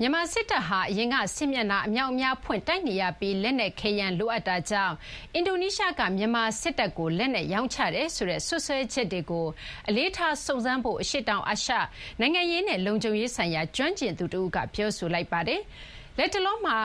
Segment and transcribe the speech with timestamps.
[0.00, 4.94] မြန်မာစစ်တပ်ဟာအရင်ကစစ်မျက်နှာအမြောက်အများဖွင့်တိုက်နေရပြီးလက်နက်ခဲယမ်းလိုအပ်တာကြောင့်
[5.34, 9.46] အင်ဒိုနီးရှားကမြန်မာစစ်တပ်ကိုလက်နက်ရောင်းချတယ်ဆိုတဲ့စွပ်စွဲချက်တွေကို
[9.88, 11.72] အလေးထားစုံစမ်းဖို့အရှေ့တောင်အာရှ
[12.20, 15.60] နိုင်ငံရေးနဲ့လုံခြုံရေးဆိုင်ရာကျွမ်းကျင်သူတဦးကပြောဆိုလိုက်ပါတယ်။
[16.18, 16.78] လက်တလုံးမှာ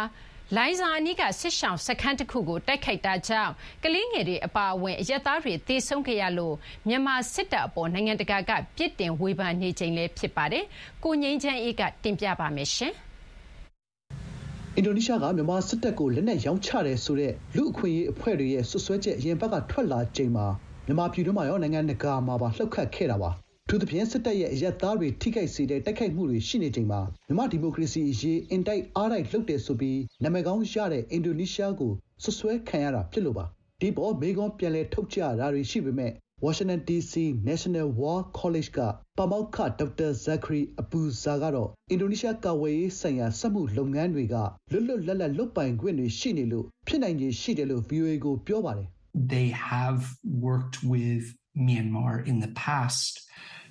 [0.57, 3.51] လိုင်ဇာအနီးကစစ်ရှောင်စခန်းတခုကို တိုက်ခိုက်တာကြောင့်
[3.83, 6.55] ကလေးငယ်တွေအပါအဝင်အရပ်သားတွေသေဆုံးခဲ့ရလို့
[6.87, 10.63] မြန်မာစစ်တပ်အပေါ်နိုင်ငံတကာကပြစ်တင်ဝေဖန်နေချိန်လည်းဖြစ်ပါတယ်။
[11.03, 12.93] ကိုငိမ့်ချမ်းအေးကတင်ပြပါမယ်ရှင်။
[14.75, 20.45] အင်ဒိုနီးရှားကမြန်မာစစ်တပ်ကိုလက်နက်ရောင်းချတယ်ဆိုတဲ့လူ့အခွင့်အရေးအဖွဲ့တွေရဲ့စွပ်စွဲချက်အရင်ဘက်ကထွက်လာချိန်မှာ
[20.85, 23.31] မြန်မာပြည်တွင်းမှာရောနိုင်ငံတကာမှာပါလှုပ်ခတ်ခဲ့တာပါ။
[23.71, 31.91] ထူးသဖြင့်စစ်တပ်ရဲ့အရပ်သားတွေထိခိုက်စေတဲ့တိုက်ခိုက်မှုတွေရှိနေချိန်မှာမြန်မာဒီမိုကရေစီအရေးအင်တိုက်အားတိုက်လုပ်တယ်ဆိုပြီးနာမည်ကောင်းရတဲ့အင်ဒိုနီးရှားကို
[32.23, 33.45] ဆွဆွဲခံရတာဖြစ်လို့ပါ
[33.81, 36.11] ဒီပေါ်မေကွန်ပြန်လဲထုတ်ကြတာတွေရှိပေမဲ့
[36.45, 37.13] Washington DC
[37.49, 38.79] National War College က
[39.17, 44.35] ပမောက္ခဒေါက်တာဇက်ခရီအပူဇာကတော့အင်ဒိုနီးရှားကာဝေးရေးဆိုင်ရာစက်မှုလုပ်ငန်းတွေက
[44.71, 48.87] လွတ်လွတ်လပ်လပ်လုပ်ပိုင်ခွင့်တွေရှိနေလို့ဖြစ်နိုင်ခြေရှိတယ်လို့ VOA ကိုပြောပါတယ်
[49.33, 50.01] They have
[50.45, 51.25] worked with
[51.57, 53.13] Myanmar in the past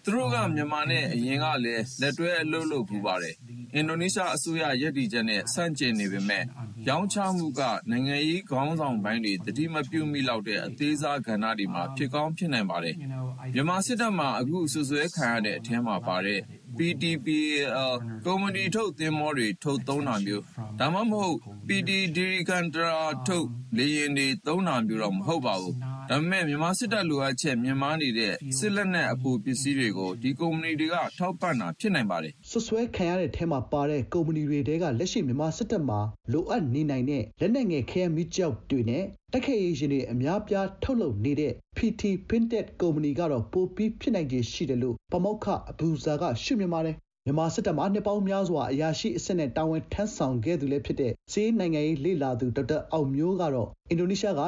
[0.04, 3.34] သူတို့ကမြန်မာနဲ့အရင်ကလည်းလက်တွဲအလုပ်လုပ်ဖူးပါတယ်။
[3.74, 6.44] အင်ဒိုနီးရှားအစိုးရရည်တည်ချက်နဲ့ဆန့်ကျင်နေပေမဲ့
[6.88, 12.94] ရောင်းချမှုကနိုင်ငံရေးခေါင်းဆောင်ပိုင်းတွေတတိမပြုမိလောက်တဲ့အသေးစားကဏ္ဍတွေမှာဖြစ်ကောင်းဖြစ်နိုင်ပါတယ်။
[13.54, 16.40] မြန်မာစစ်တပ်မှာအခုဆွဆွဲခံရတဲ့အထင်းမှာပါတဲ့
[16.78, 17.94] PTPAL
[18.26, 20.42] ကုမ္ပဏီထုတ်သင်္ဘောတွေထုတ်သုံးတာမျိုး
[20.80, 21.36] ဒါမှမဟုတ်
[21.68, 25.74] PT Dirgantara ထုတ်လေယာဉ်တွေသုံးတာမျိုးတော့မဟုတ်ပါဘူး။
[26.11, 36.01] ဒါပေမဲ့ မြန်မာစစ်တပ်လိုအပ်ချက် မြင့်မားနေတဲ့ စစ်လက်နက် အပိုပစ္စည်းတွေကို ဒီကုမ္ပဏီတွေက ထောက်ပံ့တာ ဖြစ်နိုင်ပါတယ်။ဆွဆွဲခံရတဲ့ထဲမှာပါတဲ့ ကုမ္ပဏီတွေတဲက လက်ရှိ မြန်မာစစ်တပ်မှာ
[36.33, 49.50] လိုအပ်နေနိုင်တဲ့ လက်နက်ငယ် ခဲယမ်းမီးကျောက်တွေနဲ့တက်ခဲရေးရှင်တွေ အများပြား ထုတ်လုပ်နေတဲ့ PT Printed ကုမ္ပဏီကတော့ ပိုပြီး ဖြစ်နိုင်ခြေရှိတယ်လို့ပမောက္ခ အဘူဇာက ရှုမြင်ပါတယ် မြန်မာစစ်တပ်မှာ နှစ်ပေါင်းများစွာ အရာရှိအဆင့်နဲ့
[49.56, 54.42] တာဝန်ထမ်းဆောင်ခဲ့သူလည်းဖြစ်တဲ့စီးနိုင်ငံရေးလေလာသူ ဒေါက်တာအောင်မျိုးကတော့ အင်ဒိုနီးရှားက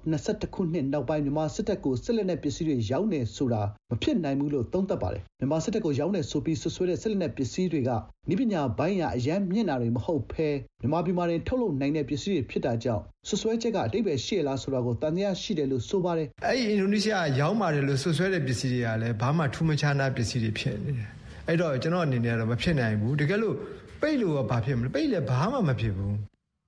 [0.00, 7.90] 2021ခုနှစ်နောက်ပိုင်း မြန်မာစစ်တပ်ကို စစ်လက်နက်ပစ္စည်းတွေ ရောင်းနေဆိုတာ မဖြစ်နိုင်ဘူးလို့ သုံးသပ်ပါတယ် မြန်မာစစ်တပ်ကို ရောင်းနေဆိုပြီးဆွဆွဲတဲ့ စစ်လက်နက်ပစ္စည်းတွေက
[8.28, 10.48] နိပညာဘိုင်းရအရန်မြင့်တာတွေ မဟုတ်ဘဲ
[10.80, 23.56] မြန်မာပြည်မှာထုတ်လုပ်နိုင်တဲ့ ပစ္စည်းတွေ ဖြစ်တာကြောင့်ဆွဆွဲချက်ကအတိတ်ပဲရှိလားဆိုတာကိုတန်တရားရှိတယ်လို့ ဆိုပါတယ် အဲ့ဒီ အင်ဒိုနီးရှားရောင်းပါတယ်လို့ဆွဆွဲတဲ့ ပစ္စည်းတွေကလည်း ဘာမှ ထူးမခြားနာပစ္စည်းတွေ ဖြစ်နေတယ် အဲ့တော့ကျွန်တော်အနေနဲ့ကတော့မဖြစ်နိုင်ဘူးတကယ်လို့
[24.00, 26.16] ပိတ်လို့ဘာဖြစ်မလဲပိတ်လည်းဘာမှမဖြစ်ဘူး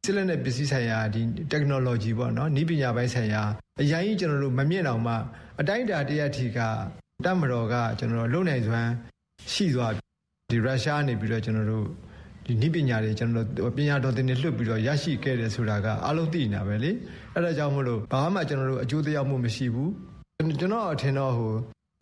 [0.05, 3.43] စစ်လက်နဲ့ပစ္စည်းဆိုင်ရာဒီ technology ပေါ့နော်ဤပညာပိုင်းဆိုင်ရာ
[3.81, 5.15] အရင်ကြီးကျွန်တော်တို့မမြင့်အောင်မှ
[5.61, 6.59] အတိုင်းအတာတရထီက
[7.25, 8.91] တတ်မတော်ကကျွန်တော်တို့လုံနိုင်စွမ်း
[9.53, 9.93] ရှိသွား
[10.51, 11.87] ဒီရုရှားနေပြီးတော့ကျွန်တော်တို့
[12.47, 16.91] ဒီနိပညာတွေကျွန်တော်တို့ပညာတော်သင်တွေလွှတ်ပြီးတော့ရရှိခဲ့တယ်ဆိုတာကအလုံးသိနေတာပဲလေ
[17.35, 19.91] အဲ့ဒါကြောင့်မလို့ဘာမှကျွန်တော်တို့အကျိုးတရားမှုမရှိဘူး
[20.61, 21.53] ကျွန်တော်အထင်တော့ဟို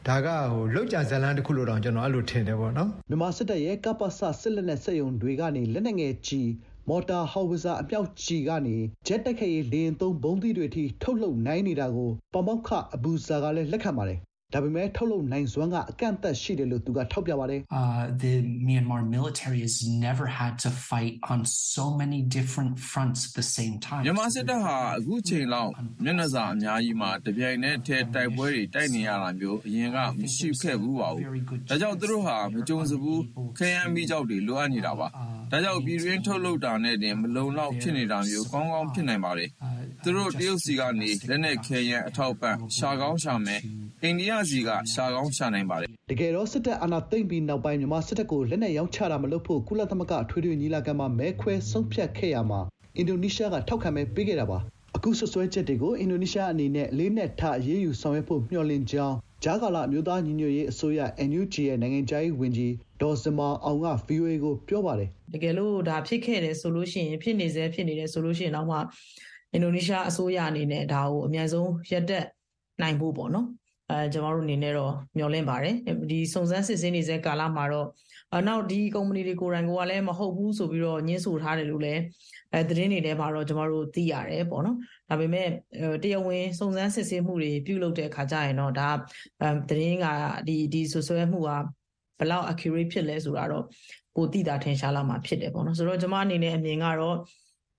[0.09, 6.51] ဒါကဟိုလောက်ကြဇလန်းတစ်ခုလို့တောင်ကျွန်တော်အဲ့လိုထင်တယ်ပေါ့နော်မြန်မာစစ်တပ်ရဲ့ကပ္ပစစစ်လက်နက်စက်ရုံတွေကနေလက်နက်ငယ်ကြီး
[6.89, 8.77] မော်တာဟောက်ဝဇာအမြောက်ကြီးကနေ
[9.07, 14.19] ဂျက်တက်ခဲရေးလေရင်သုံးဘုံသီးတွေထိထုတ်လုပ်နိုင်နေတာကိုပမောက္ခအဘူဇာကလည်းလက်ခံပါတယ်
[14.55, 18.35] ဒါပေမဲ့ထုတ်လုပ်နိုင်စွမ်းကအကန့်အသတ်ရှိတယ်လို့သူကထောက်ပြပါတယ်။ Uh the
[18.67, 19.77] Myanmar military has
[20.07, 21.41] never had to fight on
[21.75, 24.03] so many different fronts at the same time.
[24.07, 25.71] မြန်မာစစ်တပ်ဟာအခုချိန်လောက်
[26.05, 31.23] မျက်နှာစာအများကြီးမှာတပြိုင်တည်းထဲတိုက်ပွဲတွေတိုက်နေရတာမျိုးအရင်ကမရှိခဲ့ဘူးပါဘူး။
[31.71, 33.21] ဒါကြောင့်သူတို့ဟာမကြုံစဘူး
[33.59, 35.07] ခရမ်းမိကြောက်တွေလိုအပ်နေတာပါ။
[35.51, 39.49] ဒါကြောင့်ပြည်တွင်းထုတ်လုပ်တာနဲ့တင်မလုံလောက်ဖြစ်နေတာမျိုးကောင်းကောင်းဖြစ်နိုင်ပါတယ်။
[40.03, 43.61] သူတို့တရုတ်စီကနေလက်နက်ခဲယမ်းအထောက်ပံ့ရှာကောင်းရှာမယ်
[44.05, 52.61] အိန္ဒိယစီက ရှာကောင်းရှာနိုင်ပါတယ် တကယ်တော့ စစ်တပ်အာဏာသိမ်းပြီးနောက်ပိုင်း မြန်မာစစ်တပ်ကို လက်နက်ရောင်းချတာမလုပ်ဖို့ ကုလသမဂ္ဂ အထွေထွေညီလာခံမှာ မဲခွဲဆုံးဖြတ်ခဲ့ရမှာ
[52.97, 54.59] အင်ဒိုနီးရှားက ထောက်ခံမဲပေးခဲ့တာပါ
[54.97, 68.79] အခုဆွဆွဲချက်တွေကို အင်ဒိုနီးရှားအနေနဲ့လေးနဲ့ထအရေးယူဆောင်ရွက်ဖို့ မျှော်လင့်ကြောင်းဂျာကာလာအမျိုးသားညီညွတ်ရေးအစိုးရ NUG ရဲ့ နိုင်ငံခြားရေးဝန်ကြီး ဒေါ်စမာအောင်က VOA ကို ပြောပါတယ် တကယ်လို့ ဒါဖြစ်ခဲ့တယ်ဆိုလို့ရှိရင် ဖြစ်နေစေဖြစ်နေတယ်ဆိုလို့ရှိရင်တော့မှ
[69.53, 72.25] အင်ဒိုနီးရှားအစိုးရအနေနဲ့ ဒါကို အများဆုံးရက်တက်
[72.81, 73.47] နိုင်ဖို့ပေါ့နော်
[73.93, 75.75] အဲကျွန်တော်တို့အနေနဲ့တော့မျှော်လင့်ပါတယ်
[76.11, 77.89] ဒီစုံစမ်းစစ်ဆေးနေတဲ့ကာလမှာတော့
[78.37, 82.01] အနောက်ဒီကုမ္ပဏီတွေကိုယ်တိုင်ကလည်းမဟုတ်ဘူးဆိုပြီးတော့ညှင်းဆိုထားတယ်လို့လည်း
[82.55, 84.77] အဲသတင်းတွေထဲမှာတော့ကျွန်တော်တို့သိရတယ်ပေါ့နော်
[85.09, 85.49] ဒါပေမဲ့
[86.03, 88.89] တရားဝင်စုံစမ်းစစ်ဆေးမှုတွေပြုလုပ်တဲ့အခါကျရင်တော့ဒါ
[89.69, 90.07] သတင်းက
[90.49, 91.51] ဒီဒီဆွဆွဲမှုက
[92.19, 93.65] ဘယ်လောက် accurate ဖြစ်လဲဆိုတာတော့
[94.17, 97.17] ကိုသိတာထင်ရှားလာမှာဖြစ်တယ်ပေါ့နော်ဆိုတော့ကျွန်မအနေနဲ့အမြင်ကတော့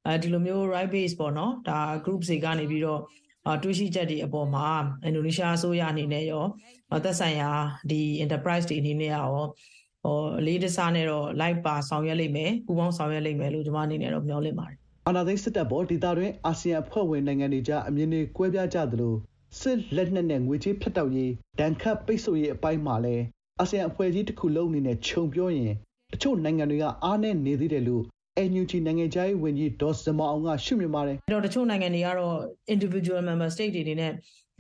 [0.08, 3.02] အဲဒီလိုမျိုး right base ပေါ့နော်ဒါ group တွေကနေပြီးတော့
[3.64, 4.68] တွေးရှိချက်တွေအပေါ်မှာ
[5.04, 6.44] အင်ဒိုနီးရှားအစိုးရအနေနဲ့ရော
[7.04, 7.52] သက်ဆိုင်ရာ
[7.90, 9.28] ဒီ enterprise တွေအနေနဲ့ရော
[10.04, 19.14] ဟိုလေးတစားနဲ့တော့ live ပါဆောင်ရွက်လိမ့်မယ်ပူးပေါင်းဆောင်ရွက်လိမ့်မယ်လို့ကျွန်မအနေနဲ့တော့မျှော်လင့်ပါတယ်အာဏာသိမ်းစစ်တပ်ပေါ်ဒေသတွင်းအာဆီယံအဖွဲ့ဝင်နိုင်ငံတွေကြားအမြင်တွေကွဲပြားကြသလို
[19.62, 23.24] စစ်လက်နက်နဲ့ငွေကြေးဖြတ်တောက်ရေးဒဏ်ခတ်ပိတ်ဆို့ရေးအပိုင်းမှာလည်း
[23.60, 25.74] အာဆီယံအဖွဲ့ကြီးတစ်ခုလုံးအနေနဲ့ခြုံပြောရင်
[26.14, 28.04] တချို့နိုင်ငံတွေကအားနည်းနေသေးတယ်လို့
[28.50, 32.38] NUG နိုင်ငံခြားရေးဝန်ကြီးဒေါ်စမအောင်ကရှုမြင်ပါတယ်အဲ့တော့တချို့နိုင်ငံတွေကတော့
[32.74, 34.12] individual member state တွေအနေနဲ့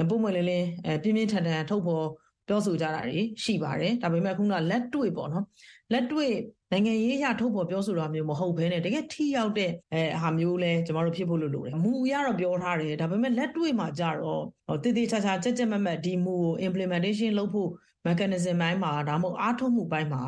[0.10, 2.08] ပုံမှန်လင်းလင်းအဲပြင်းပြင်းထန်ထန်ထုတ်ဖော်
[2.48, 5.46] ပြောဆိုကြတာတွေရှိပါတယ်ဒါပေမဲ့ခုနလက်တွေ့ပေါ့နော်
[5.92, 6.32] လက်တွေ့
[6.72, 14.44] နိုင်ငံရေးအရထုတ်ဖော်ပြောဆိုတာမျိုးမဟုတ်ဘဲနဲ့တကယ်ထိရောက်တဲ့အဲဟာမျိုးလဲကျမတို့ဖြစ်ဖို့လိုလိုတယ်မူအရတော့ပြောထားတယ်ဒါပေမဲ့လက်တွေ့မှာကြတော့
[14.84, 17.70] တည်တည်ချာချာကြက်ကြက်မက်မက်ဒီမူကို implementation လုပ်ဖို့
[18.08, 20.22] mechanism ဘိုင်းမှာဒါမှမဟုတ်အားထုတ်မှုဘိုင်းမှာ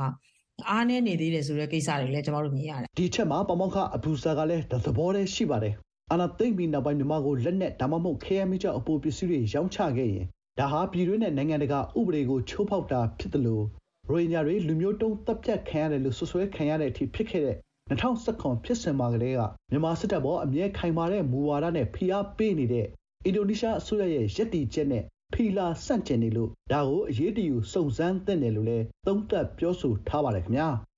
[0.69, 5.75] အားနည်းနေသေးတယ်ဆိုတဲ့ကိစ္စတွေလည်းကျမတို့မြင်ရတယ်ဒီချက်မှာပမောက္ခအဘူဇာကလည်းသဘောတည်းရှိပါတယ်
[6.11, 10.25] အာနာသိမ့်ပြီးနောက်ပိုင်းမြန်မာကိုလက်နက်ဒါမှမဟုတ်ခဲယမ်းမိကျောက်အပိုပစ္စည်းတွေရောင်းချခဲ့ရင်
[10.59, 13.65] ဒါဟာပြည်တွင်းနဲ့နိုင်ငံတကာဥပဒေကိုချိုးဖောက်တာဖြစ်တယ်လို့
[14.09, 17.57] ရိုဟင်ဂျာတွေလူမျိုးတုံးတပ်ဖြတ်ခံရတယ်လို့ဆွဆွဲခံရတဲ့အထိဖြစ်ခဲ့တဲ့
[17.89, 19.41] 2019ဖြစ်စဉ်မှာကလေးက
[19.71, 22.85] မြန်မာစစ်တပ်ပေါ်အမြဲခိုင်မာတဲ့မူဝါဒနဲ့ဖိအားပေးနေတဲ့
[23.25, 30.69] အင်ဒိုနီးရှားအစိုးရရဲ့ရည်တည်ချက်နဲ့ ဖီလာဆန့်ကျင်နေလို့ ဒါကို အရေးတယူ စုံစမ်းသင့်တယ်လို့လည်း သုံးသပ်ပြောဆိုထားပါတယ်ခင်ဗျာ။